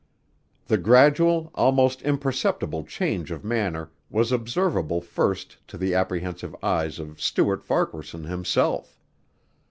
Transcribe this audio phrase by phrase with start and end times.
[0.65, 7.21] The gradual, almost imperceptible change of manner was observable first to the apprehensive eyes of
[7.21, 8.97] Stuart Farquaharson himself.